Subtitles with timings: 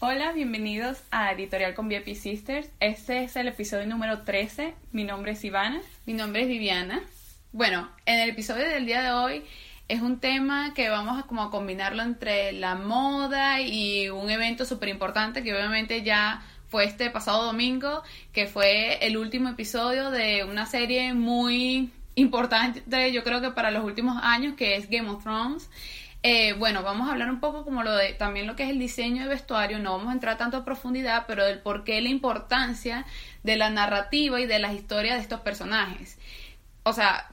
[0.00, 2.68] Hola, bienvenidos a Editorial con VIP Sisters.
[2.80, 4.74] Este es el episodio número 13.
[4.92, 5.80] Mi nombre es Ivana.
[6.04, 7.00] Mi nombre es Viviana.
[7.52, 9.44] Bueno, en el episodio del día de hoy
[9.88, 14.64] es un tema que vamos a como a combinarlo entre la moda y un evento
[14.64, 18.02] súper importante que obviamente ya fue este pasado domingo,
[18.32, 23.84] que fue el último episodio de una serie muy importante, yo creo que para los
[23.84, 25.70] últimos años, que es Game of Thrones.
[26.26, 28.78] Eh, bueno, vamos a hablar un poco como lo de también lo que es el
[28.78, 32.08] diseño de vestuario, no vamos a entrar tanto a profundidad, pero del por qué la
[32.08, 33.04] importancia
[33.42, 36.18] de la narrativa y de las historias de estos personajes.
[36.82, 37.30] O sea,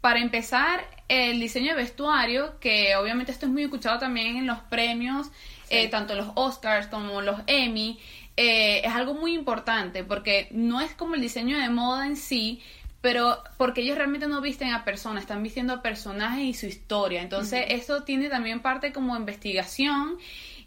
[0.00, 4.58] para empezar, el diseño de vestuario, que obviamente esto es muy escuchado también en los
[4.58, 5.30] premios,
[5.70, 8.00] eh, tanto los Oscars como los Emmy,
[8.36, 12.60] eh, es algo muy importante porque no es como el diseño de moda en sí,
[13.02, 17.20] pero porque ellos realmente no visten a personas, están vistiendo a personajes y su historia.
[17.20, 20.18] Entonces, eso tiene también parte como investigación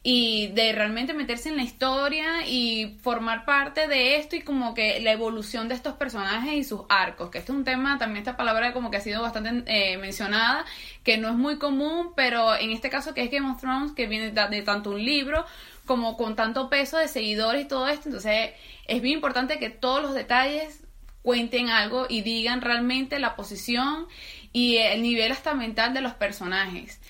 [0.03, 4.99] y de realmente meterse en la historia y formar parte de esto y como que
[4.99, 8.37] la evolución de estos personajes y sus arcos, que esto es un tema, también esta
[8.37, 10.63] palabra como que ha sido bastante eh, mencionada,
[11.04, 14.05] que no es muy común, pero en este caso que es Game of Thrones, que
[14.05, 15.43] viene de tanto un libro
[15.87, 18.52] como con tanto peso de seguidores y todo esto, entonces
[18.85, 20.84] es bien importante que todos los detalles
[21.26, 24.07] cuenten algo y digan realmente la posición
[24.54, 27.01] y el nivel hasta mental de los personajes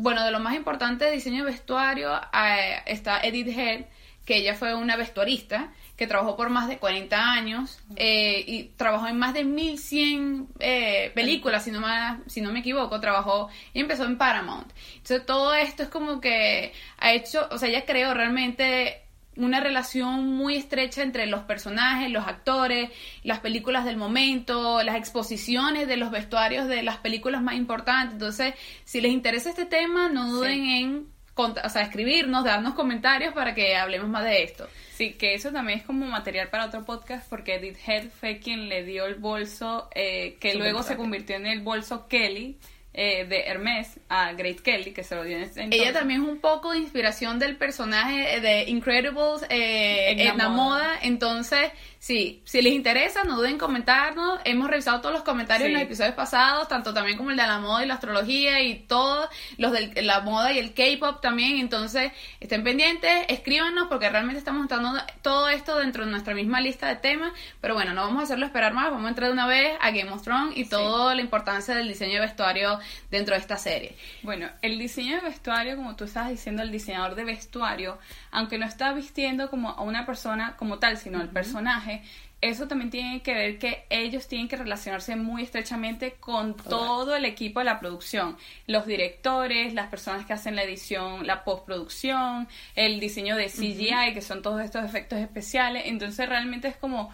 [0.00, 3.84] bueno, de lo más importante de diseño de vestuario eh, está Edith Head,
[4.24, 9.06] que ella fue una vestuarista que trabajó por más de 40 años eh, y trabajó
[9.06, 13.80] en más de 1100 eh, películas, si no, me, si no me equivoco, trabajó y
[13.80, 14.70] empezó en Paramount.
[14.94, 19.02] Entonces todo esto es como que ha hecho, o sea, ella creó realmente
[19.44, 22.90] una relación muy estrecha entre los personajes, los actores,
[23.22, 28.14] las películas del momento, las exposiciones de los vestuarios de las películas más importantes.
[28.14, 33.54] Entonces, si les interesa este tema, no duden en o sea, escribirnos, darnos comentarios para
[33.54, 34.68] que hablemos más de esto.
[34.92, 38.68] Sí, que eso también es como material para otro podcast porque Edith Head fue quien
[38.68, 42.58] le dio el bolso eh, que luego se convirtió en el bolso Kelly
[42.92, 46.28] eh, de Hermes a Great Kelly, que se lo dio en ese Ella también es
[46.28, 50.98] un poco de inspiración del personaje de Incredibles eh, en, la, moda.
[51.00, 51.70] Entonces,
[52.00, 54.40] sí, si les interesa, no duden en comentarnos.
[54.44, 57.60] Hemos revisado todos los comentarios en los episodios pasados, tanto también como el de la
[57.60, 61.58] moda y la astrología y todos los de la moda y el K-pop también.
[61.58, 66.88] Entonces, estén pendientes, escríbanos porque realmente estamos mostrando todo esto dentro de nuestra misma lista
[66.88, 67.32] de temas.
[67.60, 69.92] Pero bueno, no vamos a hacerlo esperar más, vamos a entrar de una vez a
[69.92, 72.79] Game of Thrones y toda la importancia del diseño de vestuario
[73.10, 73.94] dentro de esta serie.
[74.22, 77.98] Bueno, el diseño de vestuario, como tú estabas diciendo, el diseñador de vestuario,
[78.30, 82.02] aunque no está vistiendo como a una persona como tal, sino al personaje,
[82.40, 87.26] eso también tiene que ver que ellos tienen que relacionarse muy estrechamente con todo el
[87.26, 92.98] equipo de la producción, los directores, las personas que hacen la edición, la postproducción, el
[92.98, 95.82] diseño de CGI, que son todos estos efectos especiales.
[95.86, 97.10] Entonces realmente es como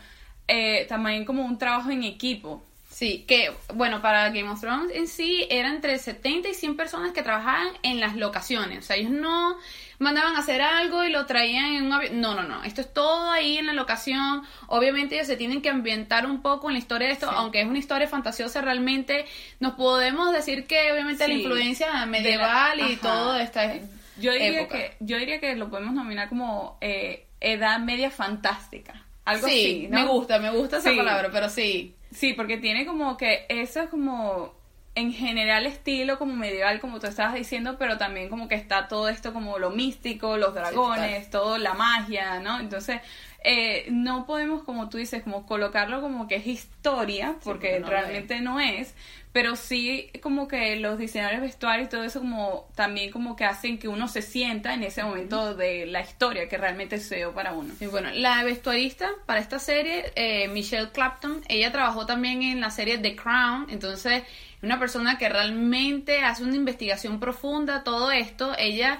[0.46, 2.62] eh, también como un trabajo en equipo.
[2.96, 7.12] Sí, que bueno, para Game of Thrones en sí eran entre 70 y 100 personas
[7.12, 8.78] que trabajaban en las locaciones.
[8.78, 9.58] O sea, ellos no
[9.98, 12.22] mandaban a hacer algo y lo traían en un avión.
[12.22, 12.64] No, no, no.
[12.64, 14.44] Esto es todo ahí en la locación.
[14.68, 17.66] Obviamente ellos se tienen que ambientar un poco en la historia de esto, aunque es
[17.66, 19.26] una historia fantasiosa realmente.
[19.60, 23.74] Nos podemos decir que obviamente la influencia medieval y todo esta
[24.18, 29.04] yo diría que yo diría que lo podemos nominar como eh, edad media fantástica.
[29.26, 31.95] Algo sí, así, me gusta, me gusta esa palabra, pero sí.
[32.12, 34.54] Sí, porque tiene como que eso es como
[34.94, 39.10] en general estilo como medieval, como tú estabas diciendo, pero también como que está todo
[39.10, 42.58] esto como lo místico, los dragones, todo la magia, ¿no?
[42.58, 43.00] Entonces,
[43.48, 48.58] eh, no podemos, como tú dices, como colocarlo como que es historia, porque, realmente no
[48.58, 48.92] es,
[49.30, 53.78] pero sí como que los diseñadores vestuarios y todo eso como también como que hacen
[53.78, 57.52] que uno se sienta en ese momento de la historia que realmente se dio para
[57.52, 57.72] uno.
[57.78, 62.72] Y bueno, la vestuarista para esta serie, eh, Michelle Clapton, ella trabajó también en la
[62.72, 64.24] serie The Crown, entonces
[64.60, 68.98] una persona que realmente hace una investigación profunda, todo esto, ella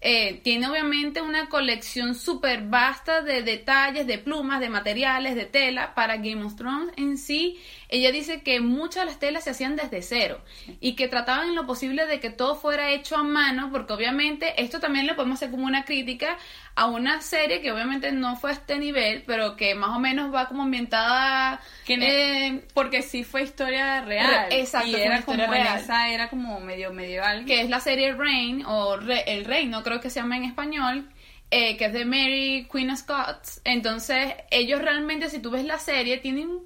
[0.00, 5.94] eh, tiene obviamente una colección súper vasta de detalles, de plumas, de materiales, de tela
[5.94, 7.58] para Game of Thrones en sí.
[7.88, 10.40] Ella dice que muchas de las telas se hacían desde cero
[10.80, 14.62] y que trataban en lo posible de que todo fuera hecho a mano, porque obviamente
[14.62, 16.36] esto también lo podemos hacer como una crítica
[16.76, 20.32] a una serie que obviamente no fue a este nivel, pero que más o menos
[20.32, 21.60] va como ambientada.
[21.88, 24.46] Eh, porque sí fue historia real.
[24.50, 27.46] Exacto, y era como esa era como medio medieval.
[27.46, 31.08] Que es la serie Reign, o El Reino, que se llama en español.
[31.50, 33.62] Eh, que es de Mary Queen of Scots.
[33.64, 36.60] Entonces, ellos realmente, si tú ves la serie, tienen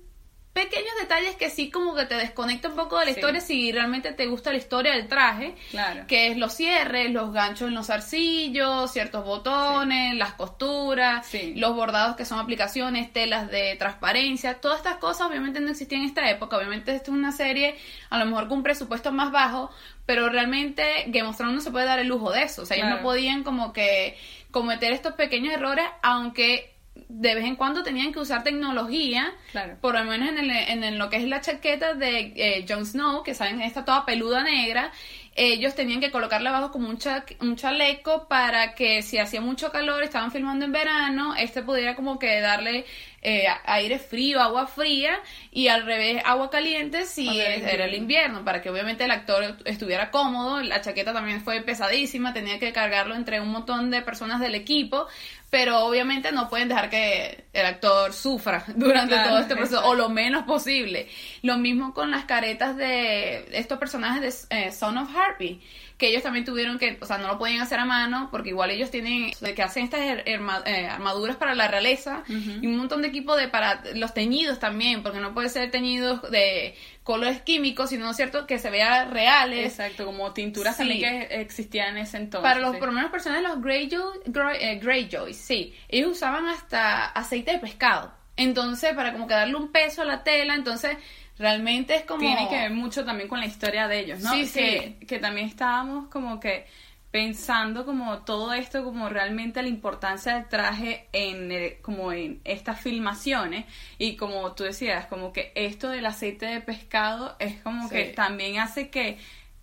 [0.52, 4.12] pequeños detalles que sí como que te desconecta un poco de la historia si realmente
[4.12, 6.04] te gusta la historia del traje, Claro.
[6.06, 11.54] que es los cierres, los ganchos en los zarcillos, ciertos botones, las costuras, Sí.
[11.56, 16.08] los bordados que son aplicaciones, telas de transparencia, todas estas cosas obviamente no existían en
[16.08, 17.76] esta época, obviamente esto es una serie
[18.10, 19.70] a lo mejor con un presupuesto más bajo,
[20.04, 22.76] pero realmente Game of Thrones no se puede dar el lujo de eso, o sea,
[22.76, 24.18] ellos no podían como que
[24.50, 29.76] cometer estos pequeños errores, aunque de vez en cuando tenían que usar tecnología, Claro.
[29.80, 32.84] por lo menos en, el, en el- lo que es la chaqueta de eh, Jon
[32.86, 34.92] Snow, que saben, está toda peluda negra,
[35.34, 39.72] ellos tenían que colocarle abajo como un, cha- un chaleco para que si hacía mucho
[39.72, 42.84] calor, estaban filmando en verano, este pudiera como que darle
[43.22, 45.20] eh, aire frío, agua fría,
[45.50, 48.02] y al revés agua caliente si era el invierno.
[48.02, 52.72] invierno, para que obviamente el actor estuviera cómodo, la chaqueta también fue pesadísima, tenía que
[52.72, 55.06] cargarlo entre un montón de personas del equipo,
[55.50, 59.90] pero obviamente no pueden dejar que el actor sufra durante Claro, todo este proceso, exacto.
[59.90, 61.08] o lo menos posible.
[61.42, 65.60] Lo mismo con las caretas de estos personajes de eh, Son of Harpy,
[65.98, 68.70] que ellos también tuvieron que, o sea, no lo podían hacer a mano, porque igual
[68.70, 73.36] ellos tienen, que hacen estas eh, armaduras para la realeza, y un montón de equipo
[73.36, 78.46] de para los teñidos también, porque no puede ser teñidos de colores químicos, sino cierto
[78.46, 79.66] que se vea reales.
[79.66, 80.82] Exacto, como tinturas Sí.
[80.82, 82.48] también que existían en ese entonces.
[82.48, 85.74] Para los, por lo menos personas, los Greyjoy, Grey, eh, Greyjoys, sí.
[85.88, 88.12] Ellos usaban hasta aceite de pescado.
[88.36, 90.96] Entonces, para como que darle un peso a la tela, entonces
[91.42, 92.20] realmente es como...
[92.20, 94.32] Tiene que ver mucho también con la historia de ellos, ¿no?
[94.32, 96.66] Sí, que, que también estábamos como que
[97.10, 102.80] pensando como todo esto, como realmente la importancia del traje en el- como en estas
[102.80, 103.66] filmaciones
[103.98, 107.94] y como tú decías, como que esto del aceite de pescado es como Sí.
[107.96, 109.18] que también hace que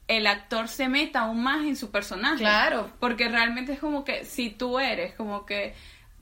[0.08, 2.38] el actor se meta aún más en su personaje.
[2.38, 2.92] Claro.
[3.00, 5.74] Porque realmente es como que si tú eres como que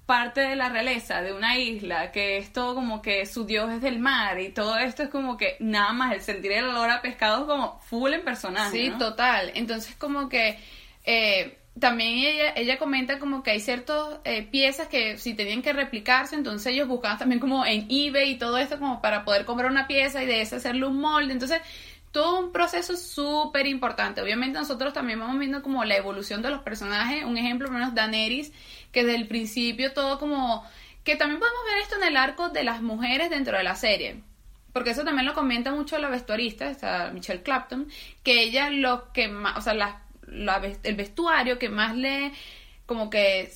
[0.08, 3.82] parte de la realeza de una isla, que es todo como que su dios es
[3.82, 7.02] del mar y todo esto es como que nada más el sentir el olor a
[7.02, 8.72] pescado es como full en personaje.
[8.72, 8.98] Sí, ¿no?
[8.98, 9.52] total.
[9.54, 10.58] Entonces como que
[11.04, 15.74] eh, también ella, ella comenta como que hay ciertas eh, piezas que si tenían que
[15.74, 19.70] replicarse, entonces ellos buscaban también como en eBay y todo esto como para poder comprar
[19.70, 21.34] una pieza y de esa hacerle un molde.
[21.34, 21.62] Entonces
[22.12, 24.22] todo un proceso súper importante.
[24.22, 27.24] Obviamente nosotros también vamos viendo como la evolución de los personajes.
[27.24, 28.52] Un ejemplo, menos Daenerys,
[28.92, 30.64] que desde el principio todo como...
[31.04, 34.22] Que también podemos ver esto en el arco de las mujeres dentro de la serie.
[34.74, 37.88] Porque eso también lo comenta mucho la vestuarista, esta Michelle Clapton,
[38.24, 42.34] que ella lo que más, o sea, la, la el vestuario que más le,
[42.86, 43.50] como que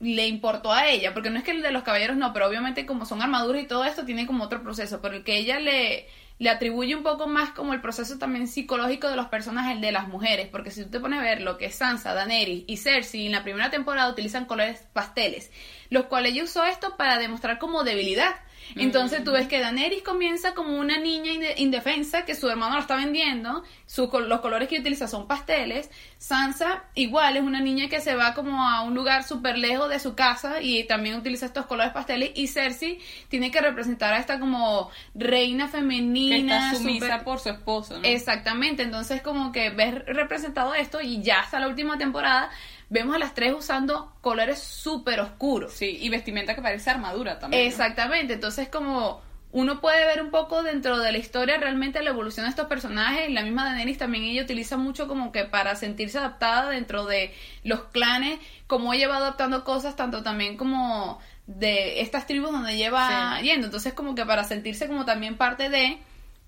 [0.00, 2.86] le importó a ella, porque no es que el de los caballeros no, pero obviamente
[2.86, 6.06] como son armaduras y todo esto tiene como otro proceso, pero el que ella le,
[6.38, 9.92] le atribuye un poco más como el proceso también psicológico de los personajes, el de
[9.92, 13.26] las mujeres, porque si tú te pones a ver lo que Sansa, Daenerys y Cersei
[13.26, 15.52] en la primera temporada utilizan colores pasteles,
[15.90, 18.34] los cuales ella usó esto para demostrar como debilidad.
[18.76, 22.80] Entonces tú ves que Daenerys comienza como una niña inde- indefensa que su hermano lo
[22.80, 25.90] está vendiendo, su los colores que utiliza son pasteles.
[26.18, 29.98] Sansa igual es una niña que se va como a un lugar súper lejos de
[29.98, 32.30] su casa y también utiliza estos colores pasteles.
[32.34, 36.70] Y Cersei tiene que representar a esta como reina Que femenina.
[36.70, 38.04] está sumisa por su esposo, ¿no?
[38.04, 42.50] Exactamente, entonces como que ves representado esto y ya hasta la última temporada
[42.90, 45.72] vemos a las tres usando colores súper oscuros.
[45.72, 47.62] Sí, y vestimenta que parece armadura también.
[47.62, 47.68] ¿no?
[47.68, 49.22] Exactamente, entonces como
[49.52, 53.30] uno puede ver un poco dentro de la historia realmente la evolución de estos personajes,
[53.30, 57.32] la misma Daenerys también ella utiliza mucho como que para sentirse adaptada dentro de
[57.62, 62.90] los clanes, como ella va adaptando cosas tanto también como de estas tribus donde ella
[62.90, 63.44] va Sí.
[63.44, 65.98] yendo, entonces como que para sentirse como también parte de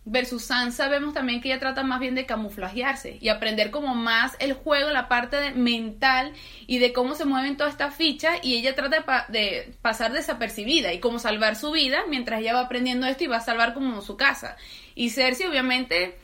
[0.08, 4.36] versus Sansa vemos también que ella trata más bien de camuflajearse y aprender como más
[4.38, 6.32] el juego, la parte de mental
[6.68, 10.12] y de cómo se mueven todas estas fichas y ella trata de, pa- de pasar
[10.12, 13.74] desapercibida y cómo salvar su vida mientras ella va aprendiendo esto y va a salvar
[13.74, 14.56] como su casa.
[14.94, 16.16] Y Cersei obviamente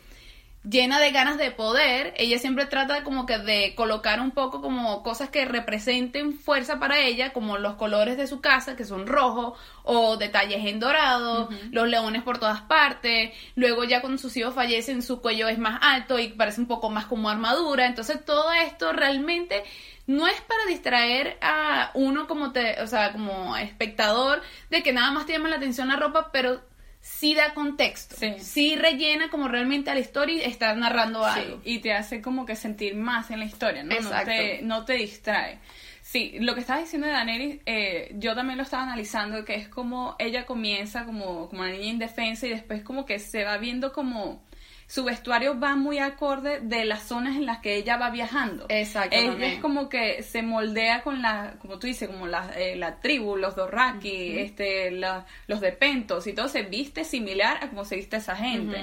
[0.63, 5.03] llena de ganas de poder, ella siempre trata como que de colocar un poco como
[5.03, 9.59] cosas que representen fuerza para ella, como los colores de su casa, que son rojos,
[9.83, 15.01] o detalles en dorado, los leones por todas partes, luego ya cuando sus hijos fallecen
[15.01, 18.93] su cuello es más alto y parece un poco más como armadura, entonces todo esto
[18.93, 19.63] realmente
[20.07, 25.11] no es para distraer a uno como te, o sea, como espectador de que nada
[25.11, 26.61] más te llama la atención la ropa, pero
[27.05, 28.33] sí da contexto, Sí.
[28.39, 31.61] sí rellena como realmente a la historia y está narrando Sí, algo.
[31.65, 33.93] y te hace como que sentir más en la historia, ¿no?
[33.93, 34.31] Exacto.
[34.31, 35.59] No te, no te distrae.
[36.01, 39.67] Sí, lo que estabas diciendo de Daenerys, eh, yo también lo estaba analizando, que es
[39.67, 43.91] como ella comienza como, como una niña indefensa y después como que se va viendo
[43.93, 44.41] como
[44.87, 48.65] su vestuario va muy acorde de las zonas en las que ella va viajando.
[48.69, 52.99] Ella es como que se moldea con la, como tú dices, como la, eh, la
[52.99, 57.85] tribu, los Dorraki, este, la- los de Pentos y todo se viste similar a como
[57.85, 58.77] se viste esa gente.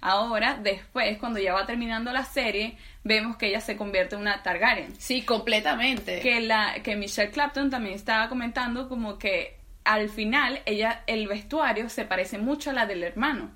[0.00, 4.42] Ahora, después, cuando ya va terminando la serie, vemos que ella se convierte en una
[4.42, 6.20] Targaryen Sí, completamente.
[6.20, 11.88] que la que Michelle Clapton también estaba comentando como que al final ella el vestuario
[11.88, 13.50] se parece mucho a la del hermano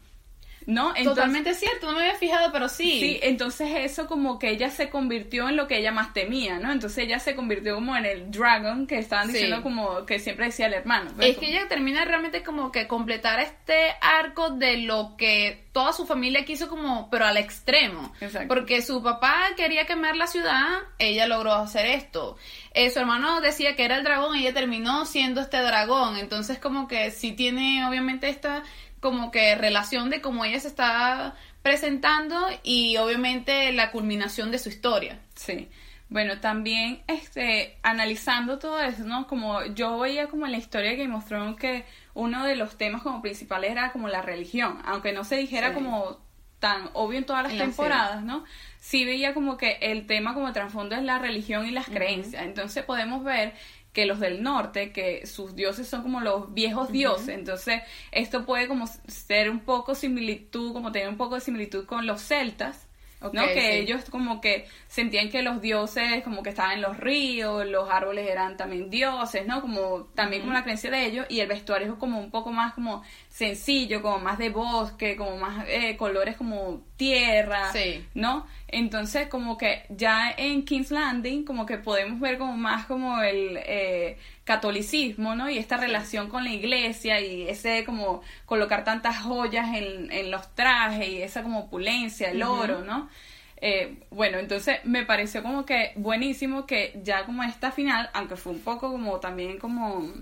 [0.71, 3.01] no Entonces- Totalmente cierto, no me había fijado, pero sí.
[3.01, 6.71] Sí, entonces eso como que ella se convirtió en lo que ella más temía, ¿no?
[6.73, 9.33] Entonces ella se convirtió como en el dragon que estaban Sí.
[9.35, 11.11] diciendo como que siempre decía el hermano.
[11.21, 16.07] Es que ella termina realmente como que completar este arco de lo que toda su
[16.07, 18.13] familia quiso como, pero al extremo.
[18.21, 18.49] Exacto.
[18.49, 20.67] Porque su papá quería quemar la ciudad,
[20.99, 22.37] ella logró hacer esto.
[22.75, 26.17] Eh, su hermano decía que era el dragón, ella terminó siendo este dragón.
[26.17, 28.63] Entonces como que sí tiene obviamente esta
[29.01, 34.69] como que relación de cómo ella se está presentando y obviamente la culminación de su
[34.69, 35.19] historia.
[35.35, 35.69] Sí.
[36.09, 39.27] Bueno, también este analizando todo eso, ¿no?
[39.29, 43.23] Como yo veía como en la historia que mostraron que uno de los temas como
[43.23, 45.75] principales era como la religión, aunque no se dijera Sí.
[45.75, 46.19] como
[46.59, 48.45] tan obvio en todas las En temporadas, ¿no?
[48.79, 52.43] Sí veía como que el tema como trasfondo es la religión y las creencias.
[52.43, 53.55] Entonces podemos ver
[53.93, 57.83] que los del norte, que sus dioses son como los viejos dioses, entonces
[58.13, 62.21] esto puede como ser un poco similitud, como tener un poco de similitud con los
[62.21, 62.87] celtas,
[63.33, 63.47] ¿no?
[63.49, 63.79] Que sí.
[63.79, 68.29] ellos como que sentían que los dioses como que estaban en los ríos, los árboles
[68.29, 69.61] eran también dioses, ¿no?
[69.61, 72.73] Como también como la creencia de ellos y el vestuario es como un poco más
[72.75, 78.05] como sencillo, como más de bosque, como más eh, colores como tierra, Sí.
[78.13, 78.47] ¿no?
[78.69, 83.57] Entonces como que ya en King's Landing como que podemos ver como más como el
[83.65, 85.49] eh, catolicismo, ¿no?
[85.49, 90.55] Y esta relación con la iglesia y ese como colocar tantas joyas en, en los
[90.55, 93.09] trajes y esa como opulencia, el oro, ¿no?
[93.63, 98.53] Eh, bueno, entonces me pareció como que buenísimo que ya como esta final, aunque fue
[98.53, 100.13] un poco como también como...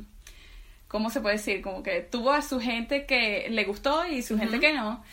[0.88, 1.62] ¿Cómo se puede decir?
[1.62, 5.04] Como que tuvo a su gente que le gustó y su gente que no.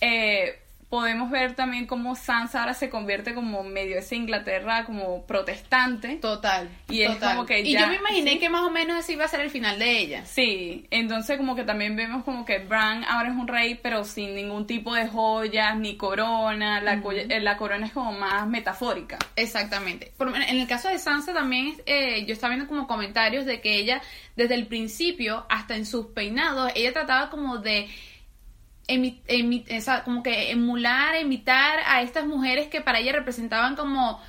[0.00, 6.16] Eh, podemos ver también cómo Sansa ahora se convierte como medio esa Inglaterra como protestante.
[6.16, 6.68] Total.
[6.88, 7.34] Y es total.
[7.36, 8.38] como que Y ya- yo me imaginé sí.
[8.38, 10.24] que más o menos así iba a ser el final de ella.
[10.24, 14.34] Sí, entonces como que también vemos como que Bran ahora es un rey pero sin
[14.34, 19.18] ningún tipo de joyas ni corona, la, eh, la corona es como más metafórica.
[19.36, 20.12] Exactamente.
[20.16, 23.44] Por, lo menos en el caso de Sansa también, eh, yo estaba viendo como comentarios
[23.44, 24.00] de que ella,
[24.36, 27.88] desde el principio, hasta en sus peinados, ella trataba como de
[28.88, 34.20] esa- como que emular, imitar a estas mujeres que para ella representaban como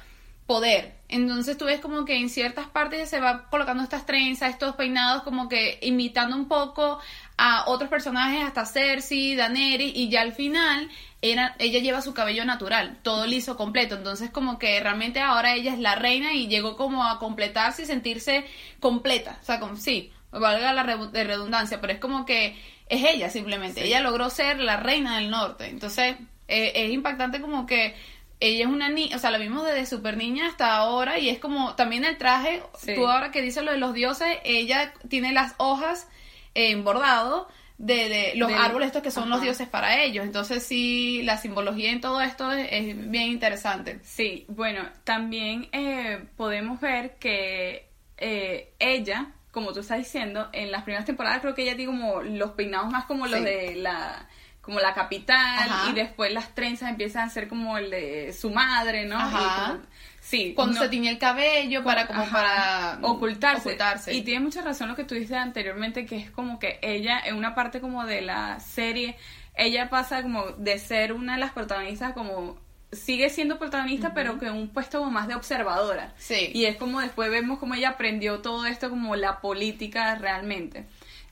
[0.45, 0.95] poder.
[1.09, 5.23] Entonces tú ves como que en ciertas partes se va colocando estas trenzas, estos peinados,
[5.23, 6.99] como que imitando un poco
[7.37, 10.89] a otros personajes, hasta Cersei, Daenerys, y ya al final
[11.21, 13.95] era, ella lleva su cabello natural, todo liso, completo.
[13.95, 17.85] Entonces como que realmente ahora ella es la reina y llegó como a completarse y
[17.85, 18.45] sentirse
[18.79, 19.37] completa.
[19.41, 22.55] O sea, como, sí, valga la redundancia, pero es como que
[22.89, 23.81] es ella simplemente.
[23.81, 23.87] Sí.
[23.87, 25.67] Ella logró ser la reina del norte.
[25.67, 26.15] Entonces
[26.47, 27.95] eh, es impactante como que
[28.41, 31.39] ella es una niña, o sea, la vimos desde super niña hasta ahora y es
[31.39, 32.95] como también el traje, Sí.
[32.95, 36.07] tú ahora que dices lo de los dioses, ella tiene las hojas
[36.55, 40.25] en bordado de, de los árboles estos que son los dioses para ellos.
[40.25, 43.99] Entonces sí, la simbología en todo esto es, es bien interesante.
[44.03, 50.83] Sí, bueno, también eh, podemos ver que eh, ella, como tú estás diciendo, en las
[50.83, 53.45] primeras temporadas creo que ella tiene como los peinados más como los Sí.
[53.45, 54.27] de la
[54.61, 55.89] como la capital Ajá.
[55.89, 59.17] y después las trenzas empiezan a ser como el de su madre, ¿no?
[59.17, 59.67] Ajá.
[59.71, 59.81] Como-
[60.21, 62.31] sí, Cuando no- se tiñe el cabello para como Ajá.
[62.31, 63.61] para ocultarse.
[63.69, 64.13] ocultarse.
[64.13, 67.35] Y tiene mucha razón lo que tú dices anteriormente, que es como que ella, en
[67.35, 69.15] una parte como de la serie,
[69.55, 72.59] ella pasa como de ser una de las protagonistas como
[72.91, 76.49] sigue siendo protagonista pero que en un puesto como más de observadora Sí.
[76.53, 80.85] y es como después vemos como ella aprendió todo esto como la política realmente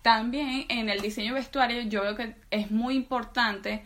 [0.04, 3.84] también en el diseño vestuario yo veo que es muy importante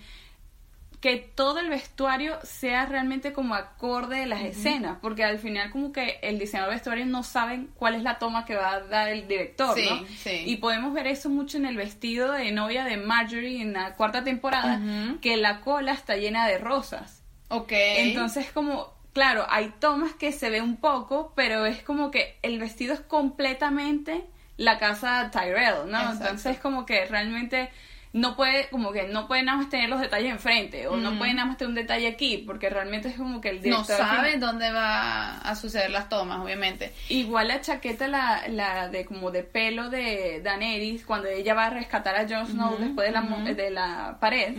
[1.00, 5.92] que todo el vestuario sea realmente como acorde de las escenas, porque al final como
[5.92, 9.08] que el diseñador de vestuario no saben cuál es la toma que va a dar
[9.10, 10.06] el director, Sí, ¿no?
[10.20, 10.44] sí.
[10.46, 14.24] Y podemos ver eso mucho en el vestido de novia de Marjorie en la cuarta
[14.24, 14.80] temporada,
[15.24, 17.21] que la cola está llena de rosas.
[17.51, 17.72] Ok.
[17.72, 22.60] Entonces como, claro, hay tomas que se ve un poco, pero es como que el
[22.60, 24.24] vestido es completamente
[24.58, 26.00] la casa Tyrell, ¿no?
[26.00, 26.24] Exacto.
[26.24, 27.70] Entonces como que realmente
[28.13, 31.34] no puede, como que no puede nada más tener los detalles enfrente, o no puede
[31.34, 33.98] nada más tener un detalle aquí, porque realmente es como que el no director...
[33.98, 36.93] sabe dónde va a suceder las tomas, obviamente.
[37.08, 41.70] Igual la chaqueta, la, la de como de pelo de Daenerys, cuando ella va a
[41.70, 43.22] rescatar a Jon Snow después de la,
[43.53, 44.55] de la pared.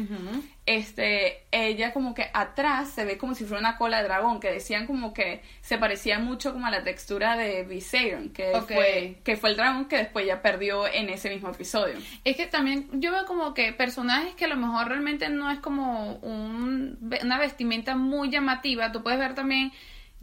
[0.65, 4.51] Este, ella como que atrás se ve como si fuera una cola de dragón, que
[4.51, 9.37] decían como que se parecía mucho como a la textura de Viserion, que, fue, que
[9.37, 11.95] fue el dragón que después ya perdió en ese mismo episodio.
[12.25, 15.59] Es que también yo veo como que personajes que a lo mejor realmente no es
[15.59, 18.93] como un, una vestimenta muy llamativa.
[18.93, 19.73] Tú puedes ver también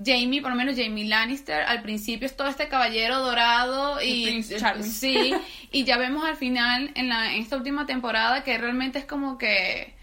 [0.03, 4.83] Jamie, por lo menos Jamie Lannister, al principio es todo este caballero dorado y Charming.
[4.85, 5.33] sí,
[5.71, 9.37] y ya vemos al final en la en esta última temporada que realmente es como
[9.37, 9.98] que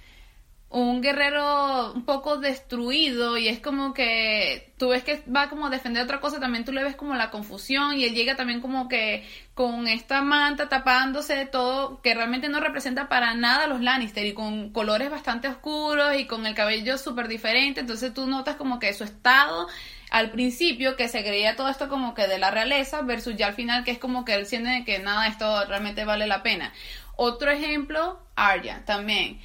[0.68, 5.70] un guerrero un poco destruido y es como que tú ves que va como a
[5.70, 8.88] defender otra cosa, también tú le ves como la confusión y él llega también como
[8.88, 13.80] que con esta manta tapándose de todo que realmente no representa para nada a los
[13.80, 18.56] Lannister y con colores bastante oscuros y con el cabello súper diferente, entonces tú notas
[18.56, 19.68] como que su estado
[20.10, 23.54] al principio que se creía todo esto como que de la realeza versus ya al
[23.54, 26.72] final que es como que él siente que nada esto realmente vale la pena.
[27.16, 29.40] Otro ejemplo, Arya también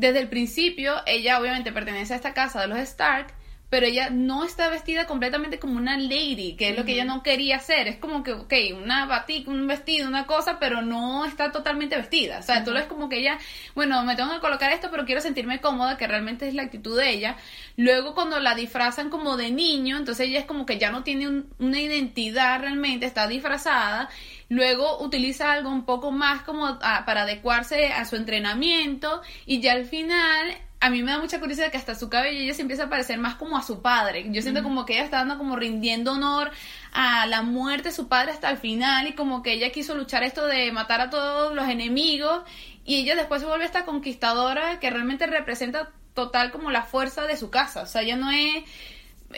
[0.00, 3.34] desde el principio, ella obviamente pertenece a esta casa de los Stark,
[3.68, 7.22] pero ella no está vestida completamente como una lady, que es lo que ella no
[7.22, 7.86] quería hacer.
[7.86, 8.52] Es como que, ok,
[8.82, 12.40] una batik, un vestido, una cosa, pero no está totalmente vestida.
[12.40, 13.38] O sea, tú lo ves como que ella,
[13.76, 16.98] bueno, me tengo que colocar esto, pero quiero sentirme cómoda, que realmente es la actitud
[16.98, 17.36] de ella.
[17.76, 21.28] Luego, cuando la disfrazan como de niño, entonces ella es como que ya no tiene
[21.28, 24.08] un- una identidad realmente, está disfrazada.
[24.50, 29.74] Luego utiliza algo un poco más como ah, para adecuarse a su entrenamiento y ya
[29.74, 32.84] al final a mí me da mucha curiosidad que hasta su cabello ella se empieza
[32.84, 34.26] a parecer más como a su padre.
[34.32, 36.50] Yo siento como que ella está dando como rindiendo honor
[36.92, 40.24] a la muerte de su padre hasta el final y como que ella quiso luchar
[40.24, 42.42] esto de matar a todos los enemigos
[42.84, 47.36] y ella después se vuelve esta conquistadora que realmente representa total como la fuerza de
[47.36, 47.82] su casa.
[47.82, 48.64] O sea, ella no es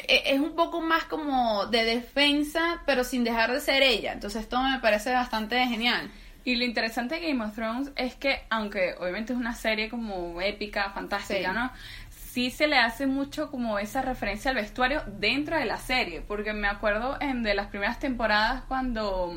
[0.08, 4.12] es un poco más como de defensa, pero sin dejar de ser ella.
[4.12, 6.11] Entonces esto me parece bastante genial.
[6.44, 10.40] Y lo interesante de Game of Thrones es que, aunque obviamente es una serie como
[10.40, 11.54] épica, fantástica, Sí.
[11.54, 11.70] ¿no?
[12.11, 16.52] Sí se le hace mucho como esa referencia al vestuario dentro de la serie, porque
[16.54, 19.37] me acuerdo en de las primeras temporadas cuando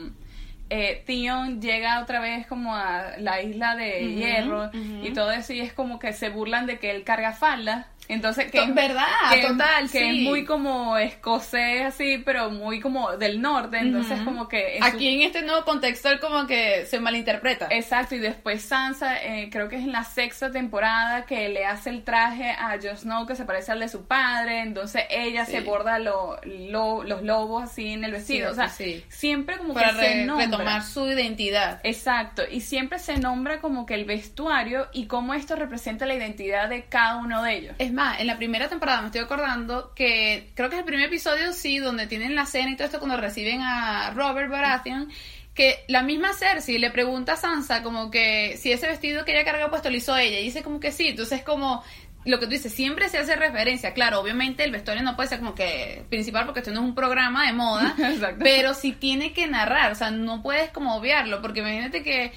[0.70, 5.60] eh, Theon llega otra vez como a la isla de hierro y todo eso y
[5.60, 7.90] es como que se burlan de que él carga falda.
[8.08, 9.06] Entonces, que To- ¿verdad?
[9.34, 10.04] que- Total, que sí.
[10.24, 14.88] es muy como escocés así, pero muy como del norte, entonces como que en su-
[14.90, 17.68] Aquí en este nuevo contexto él como que se malinterpreta.
[17.72, 21.90] Exacto, y después Sansa, eh, creo que es en la sexta temporada que le hace
[21.90, 25.54] el traje a Jon Snow que se parece al de su padre, entonces ella Sí.
[25.54, 28.70] se borda lo- lo- los lobos así en el vestido, Sí, o sea,
[29.10, 30.46] siempre como para que se nombra.
[30.46, 31.80] retomar su identidad.
[31.84, 36.70] Exacto, y siempre se nombra como que el vestuario y cómo esto representa la identidad
[36.70, 37.76] de cada uno de ellos.
[37.80, 41.08] Es más, en la primera temporada me estoy acordando que creo que es el primer
[41.08, 45.10] episodio, sí, donde tienen la cena y todo esto cuando reciben a Robert Baratheon,
[45.56, 49.46] que la misma Cersei le pregunta a Sansa como que si ese vestido que ella
[49.46, 51.84] carga puesto lo hizo ella, y dice como que sí, entonces como
[52.26, 55.40] lo que tú dices, siempre se hace referencia, claro, obviamente el vestuario no puede ser
[55.40, 58.44] como que principal porque esto no es un programa de moda, Exacto.
[58.44, 62.34] pero sí tiene que narrar, o sea, no puedes como obviarlo, porque imagínate que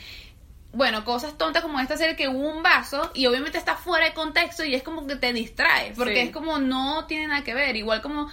[0.72, 4.12] bueno, cosas tontas como esta serie que hubo un vaso y obviamente está fuera de
[4.14, 6.28] contexto y es como que te distrae, porque Sí.
[6.28, 8.28] es como no tiene nada que ver, igual como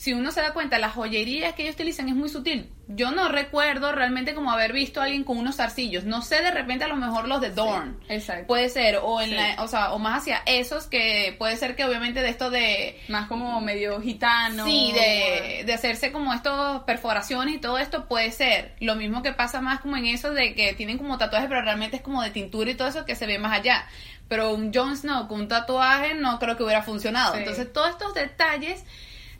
[0.00, 2.70] si uno se da cuenta, la joyería que ellos utilizan es muy sutil.
[2.88, 6.04] Yo no recuerdo realmente como haber visto a alguien con unos zarcillos.
[6.04, 8.00] No sé, de repente a lo mejor los de Dorn.
[8.08, 8.46] Exacto.
[8.46, 9.34] Puede ser, o en Sí.
[9.34, 12.98] la, o sea, o más hacia esos que puede ser que obviamente de esto de
[13.08, 14.64] Más como medio gitano.
[14.64, 18.74] Sí, de, de hacerse como estos perforaciones y todo esto puede ser.
[18.80, 21.96] Lo mismo que pasa más como en eso de que tienen como tatuajes, pero realmente
[21.96, 23.84] es como de tintura y todo eso que se ve más allá.
[24.28, 27.34] Pero un Jon Snow con un tatuaje no creo que hubiera funcionado.
[27.34, 27.40] Sí.
[27.40, 28.82] Entonces todos estos detalles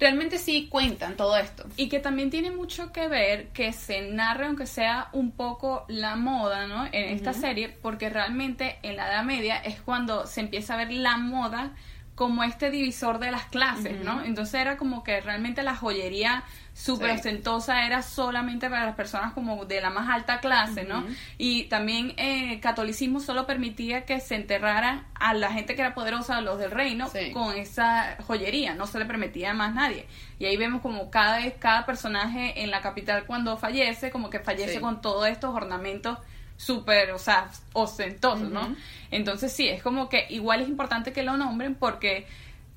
[0.00, 1.66] realmente sí cuentan todo esto.
[1.76, 6.16] Y que también tiene mucho que ver que se narre, aunque sea un poco la
[6.16, 6.86] moda, ¿no?
[6.86, 10.92] En esta serie, porque realmente en la Edad Media es cuando se empieza a ver
[10.92, 11.74] la moda
[12.20, 14.22] como este divisor de las clases, ¿no?
[14.22, 17.16] Entonces era como que realmente la joyería súper Sí.
[17.16, 21.02] ostentosa era solamente para las personas como de la más alta clase, ¿no?
[21.38, 25.94] Y también eh, el catolicismo solo permitía que se enterrara a la gente que era
[25.94, 27.30] poderosa, a los del reino, Sí.
[27.32, 30.04] con esa joyería, no se le permitía a más nadie.
[30.38, 34.40] Y ahí vemos como cada vez, cada personaje en la capital cuando fallece, como que
[34.40, 34.80] fallece Sí.
[34.80, 36.18] con todos estos ornamentos
[36.60, 38.76] súper, o sea, ostentosos, ¿no?
[39.10, 42.26] Entonces sí, es como que igual es importante que lo nombren porque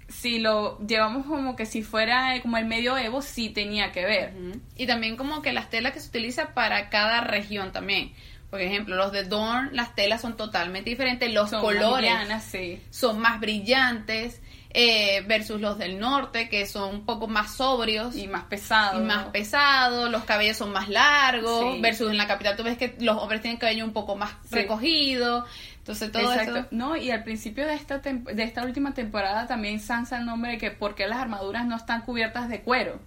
[0.07, 4.33] si lo llevamos como que si fuera eh, como el medioevo, sí tenía que ver.
[4.77, 8.13] Y también como que las telas que se utiliza para cada región también.
[8.49, 12.81] Por ejemplo, los de Dorn, las telas son totalmente diferentes, los Son colores sí.
[12.89, 14.41] son más brillantes.
[14.75, 18.15] Eh, versus los del norte, que son un poco más sobrios.
[18.15, 19.01] Y más pesados.
[19.01, 21.81] Y más pesados, los cabellos son más largos, Sí.
[21.81, 24.55] versus en la capital tú ves que los hombres tienen cabello un poco más Sí.
[24.55, 25.45] recogido.
[25.77, 26.57] Entonces todo Exacto.
[26.57, 26.67] eso...
[26.71, 30.57] No, y al principio de esta, de esta última temporada también Sansa el nombre de
[30.57, 32.99] que por qué las armaduras no están cubiertas de cuero.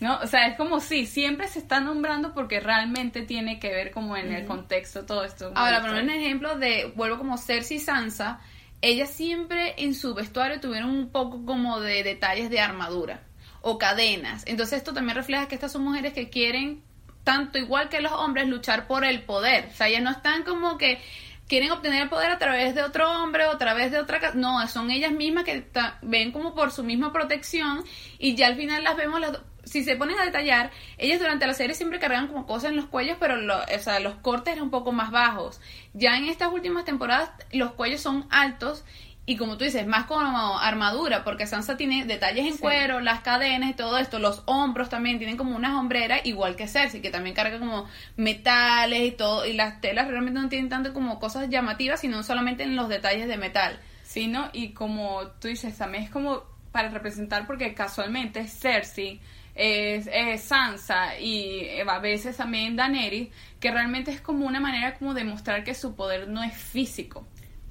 [0.00, 0.18] ¿No?
[0.20, 4.16] O sea, es como si siempre se está nombrando porque realmente tiene que ver como
[4.16, 5.50] en el contexto todo esto.
[5.56, 8.38] Ahora, por un ejemplo de, vuelvo como Cersei y Sansa,
[8.80, 13.22] ellas siempre en su vestuario tuvieron un poco como de detalles de armadura
[13.60, 14.44] o cadenas.
[14.46, 16.82] Entonces esto también refleja que estas son mujeres que quieren,
[17.24, 19.68] tanto igual que los hombres, luchar por el poder.
[19.72, 21.00] O sea, ellas no están como que
[21.48, 24.32] quieren obtener el poder a través de otro hombre o a través de otra...
[24.34, 25.66] No, son ellas mismas que
[26.02, 27.84] ven como por su misma protección
[28.18, 29.38] y ya al final las vemos las
[29.68, 32.86] si se ponen a detallar, ellas durante la serie siempre cargaban como cosas en los
[32.86, 35.60] cuellos, pero lo- o sea, los cortes eran un poco más bajos.
[35.94, 38.84] Ya en estas últimas temporadas los cuellos son altos
[39.26, 42.60] y como tú dices, más como armadura, porque Sansa tiene detalles en Sí.
[42.60, 46.66] cuero, las cadenas y todo esto, los hombros también tienen como unas hombreras, igual que
[46.66, 50.94] Cersei, que también carga como metales y todo, y las telas realmente no tienen tanto
[50.94, 53.78] como cosas llamativas, sino solamente en los detalles de metal.
[54.02, 54.48] Sí, ¿no?
[54.54, 59.20] Y como tú dices, también es como para representar, porque casualmente Cersei,
[59.58, 64.94] es, es Sansa y eh, a veces también Daenerys, que realmente es como una manera
[64.94, 67.26] como de mostrar que su poder no es físico.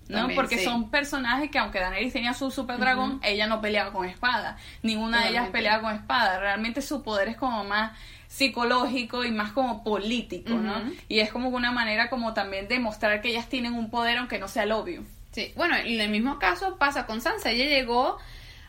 [0.10, 0.20] ¿no?
[0.20, 0.66] También, Porque sí.
[0.66, 4.58] son personajes que aunque Daenerys tenía su super dragón, ella no peleaba con espada.
[4.84, 6.40] Ninguna de ellas peleaba con espada.
[6.40, 7.98] Realmente su poder es como más
[8.28, 10.92] psicológico y más como político, ¿no?
[11.08, 14.40] Y es como una manera como también de mostrar que ellas tienen un poder aunque
[14.40, 15.04] no sea el obvio.
[15.32, 17.52] Sí, bueno, y en el mismo caso pasa con Sansa.
[17.52, 18.18] Ella llegó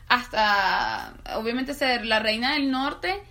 [0.09, 3.23] hasta, obviamente, ser la reina del norte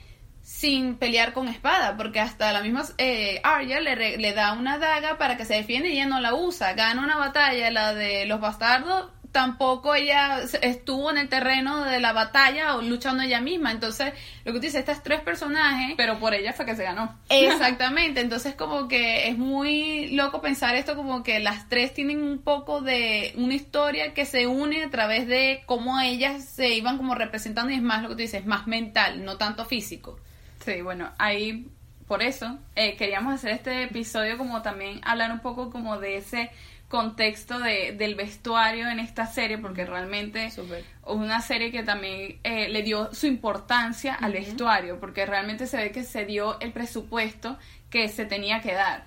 [0.43, 5.19] sin pelear con espada, porque hasta la misma eh, Arya le, le da una daga
[5.19, 6.73] para que se defienda y ella no la usa.
[6.73, 12.13] Gana una batalla, la de los bastardos, tampoco ella estuvo en el terreno de la
[12.13, 13.73] batalla o luchando ella misma.
[13.73, 14.13] Entonces,
[14.45, 15.95] lo que tú dices, estas tres personajes...
[15.97, 17.19] Pero por ella fue que se ganó.
[17.29, 22.39] Exactamente, entonces como que es muy loco pensar esto como que las tres tienen un
[22.39, 27.15] poco de una historia que se une a través de cómo ellas se iban como
[27.15, 30.19] representando y es más lo que tú dices, más mental, no tanto físico.
[30.65, 31.69] Sí, bueno, ahí
[32.07, 36.51] por eso eh, queríamos hacer este episodio como también hablar un poco como de ese
[36.89, 40.59] contexto de, del vestuario en esta serie porque realmente es
[41.05, 45.93] una serie que también eh, le dio su importancia al vestuario porque realmente se ve
[45.93, 47.59] que se dio el presupuesto
[47.91, 49.07] que se tenía que dar.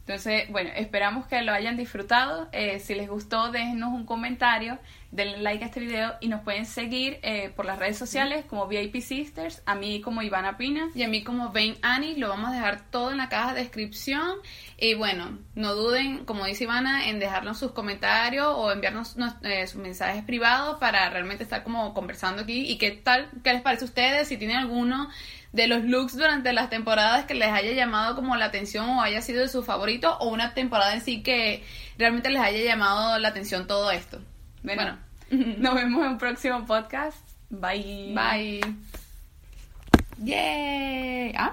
[0.00, 2.48] Entonces, bueno, esperamos que lo hayan disfrutado.
[2.52, 4.78] Eh, si les gustó, déjenos un comentario,
[5.12, 8.66] denle like a este video y nos pueden seguir eh, por las redes sociales como
[8.66, 10.90] VIP Sisters, a mí como Ivana Pina.
[10.96, 13.60] Y a mí como ven Annie, lo vamos a dejar todo en la caja de
[13.60, 14.38] descripción.
[14.76, 19.66] Y bueno, no duden, como dice Ivana, en dejarnos sus comentarios o enviarnos nos- eh,
[19.68, 22.66] sus mensajes privados para realmente estar como conversando aquí.
[22.68, 24.26] ¿Y qué tal, qué les parece a ustedes?
[24.26, 25.08] Si tienen alguno
[25.52, 29.20] de los looks durante las temporadas que les haya llamado como la atención o haya
[29.20, 31.64] sido de su favorito o una temporada en sí que
[31.98, 34.20] realmente les haya llamado la atención todo esto.
[34.62, 34.98] Bueno,
[35.30, 37.18] Bueno, nos vemos en un próximo podcast.
[37.50, 38.14] Bye.
[38.14, 38.60] bye.
[40.22, 41.32] Yay.
[41.36, 41.48] Ah.